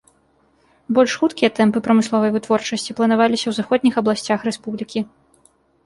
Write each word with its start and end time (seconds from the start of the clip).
Больш 0.97 1.13
хуткія 1.23 1.49
тэмпы 1.59 1.83
прамысловай 1.89 2.33
вытворчасці 2.39 2.97
планаваліся 3.03 3.43
ў 3.47 3.53
заходніх 3.61 3.93
абласцях 4.05 4.39
рэспублікі. 4.53 4.99